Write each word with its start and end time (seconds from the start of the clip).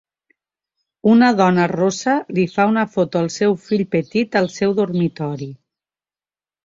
Una 1.11 1.27
dona 1.41 1.65
rossa 1.71 2.15
li 2.37 2.45
fa 2.53 2.67
una 2.71 2.87
foto 2.95 3.21
al 3.21 3.29
seu 3.37 3.53
fill 3.67 3.87
petit 3.97 4.39
al 4.41 4.49
seu 4.59 4.75
dormitori. 4.81 5.51